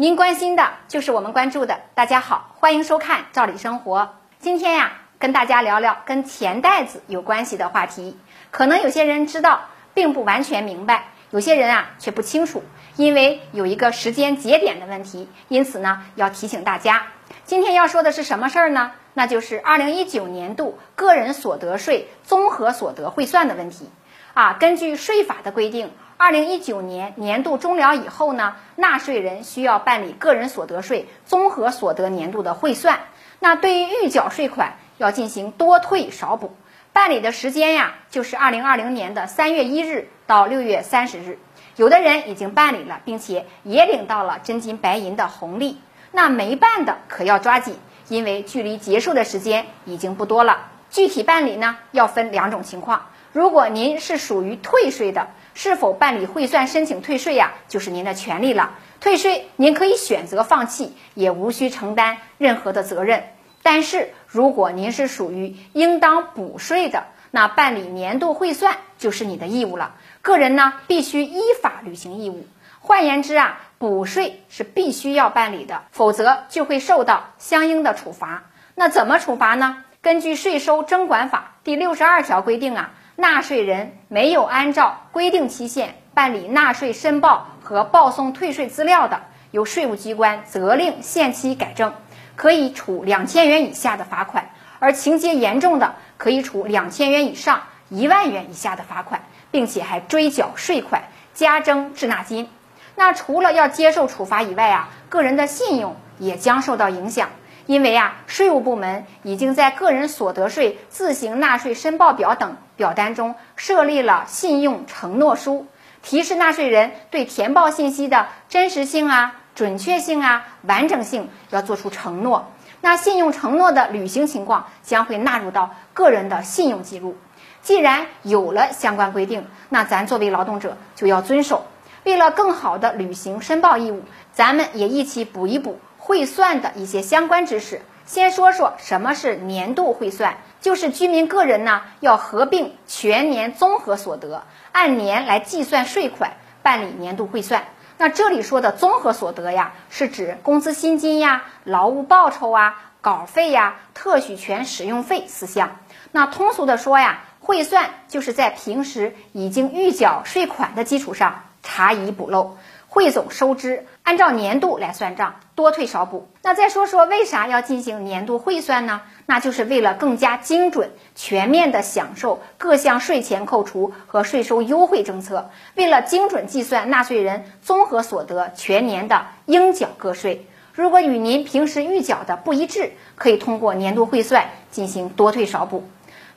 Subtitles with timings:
[0.00, 1.80] 您关心的就是我们关注的。
[1.96, 4.02] 大家好，欢迎收看《赵理生活》。
[4.38, 8.16] 今天呀，跟大家聊聊跟钱袋子有关系的话题。
[8.52, 9.62] 可能有些人知道，
[9.94, 11.00] 并不完全明白；
[11.32, 12.62] 有些人啊却不清楚，
[12.94, 15.28] 因为有一个时间节点的问题。
[15.48, 17.08] 因此呢，要提醒大家，
[17.44, 18.92] 今天要说的是什么事儿呢？
[19.14, 23.90] 那就是二零一九年度个人所得税综合所得汇算的问题。
[24.34, 25.90] 啊，根据税法的规定，
[26.20, 32.98] 二零一九年年度终了以后呢，纳税人需要办理个人所得税综合所得年度的汇算。
[33.38, 36.56] 那对于预缴税款，要进行多退少补，
[36.92, 41.38] 办理的时间呀，就是二零二零年的三月一日到六月三十日。
[41.76, 45.78] 有的人已经办理了，并且也领到了真金白银的红利，
[46.10, 47.76] 那没办的可要抓紧。
[48.08, 53.06] 因为距离结束的时间已经不多了，具体办理呢要分两种情况。
[53.32, 58.78] 如果您是属于退税的，是否办理汇算申请退税呀，就是您的权利了。
[59.00, 63.24] 退税您可以选择放弃，也无需承担任何的责任。
[63.64, 69.96] 但是如果您是属于应当补税的，那办理年度汇算就是你的义务了。
[70.22, 72.46] 个人呢必须依法履行义务。
[72.78, 73.58] 换言之啊。
[73.78, 78.42] 补税是必须要办理的，否则就会受到相应的处罚。
[78.74, 79.84] 那怎么处罚呢？
[80.02, 91.92] 根据《税收征管法》第六十二条规定啊，纳税人没有按照规定期限办理纳税申报和报送退税资料的，由税务机关责令限期改正，
[92.36, 94.44] 可以处两千元以下的罚款；
[94.78, 101.02] 而情节严重的，可以处两千元以上一万元以下的罚款，并且还追缴税款，
[101.34, 102.48] 加征滞纳金。
[102.94, 107.30] 那除了要接受处罚以外啊，个人的信用也将受到影响，
[107.68, 115.66] 因为啊，税务部门已经在个人所得税自行纳税申报表等表单中设立了信用承诺书，
[116.02, 122.50] 提示纳税人对填报信息的真实性啊、准确性啊、完整性要做出承诺。
[122.80, 127.18] 那信用承诺的履行情况将会纳入到个人的信用记录。
[127.60, 131.66] 既然有了相关规定，那咱作为劳动者就要遵守。
[132.04, 137.82] 为了更好的履行申报义务，咱们也一起补一补汇算的一些相关知识。
[138.06, 146.32] 先说说什么是年度汇算，就是居民个人呢要合并全年综合所得，按年来计算税款，
[146.62, 147.64] 办理年度汇算。
[147.98, 155.76] 那这里说的综合所得呀，是指工资薪金呀、劳务报酬啊、稿费呀、特许权使用费四项。
[156.10, 161.44] 那通俗的说呀，汇算就是在平时已经预缴税款的基础上。
[161.60, 162.56] 查遗补漏，
[162.90, 166.26] 汇总收支，按照年度来算账，多退少补。
[166.42, 169.02] 那再说说为啥要进行年度汇算呢？
[169.26, 180.46] 那就是为了更加精准、全面的享受各项税前扣除和税收优惠政策，为了精准计算纳税人综合所得全年的应缴个税。
[180.72, 185.86] 如果与您平时预缴的不一致，可以通过年度汇算进行多退少补。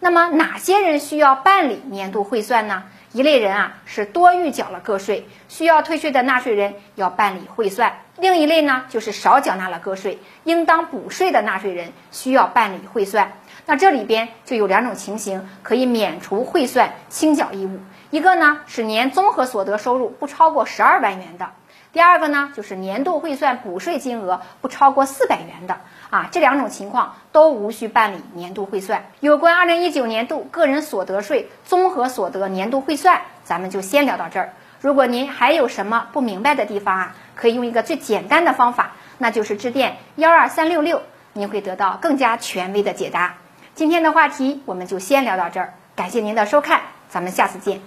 [0.00, 2.84] 那么哪些人需要办理年度汇算呢？
[3.12, 13.32] 一类人啊是多预缴了个税，需要退税的纳税人要办理汇算；另一类呢就是少缴纳了个税，应当补税的纳税人需要办理汇算。
[13.66, 21.50] 那这里边就有两种情形可以免除汇算清缴义务，一个呢是年综合所得收入不超过十二万元的。
[21.92, 25.80] 第二个呢，就是年度汇算补税金额不超过四百元的
[26.10, 29.06] 啊，这两种情况都无需办理年度汇算。
[29.18, 34.52] 有关二零一九年度个人所得税综合所得年度汇算，咱们就先聊到这儿。
[34.80, 41.02] 如果您还有什么不明白的地方啊，可以用一个最简单的方法，那就是致电幺二三六六，
[41.32, 43.34] 您会得到更加权威的解答。
[43.74, 47.80] 今天的话题我们就先聊到这儿，感谢您的收看，咱们下次见。